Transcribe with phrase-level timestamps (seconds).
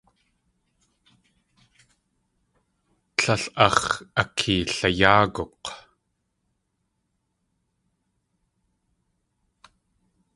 [3.21, 3.89] Líl áx̲
[4.21, 5.69] akeelayáaguk̲!